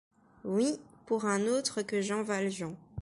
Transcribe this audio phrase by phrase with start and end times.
[0.45, 2.75] Oui, pour un autre que Jean Valjean.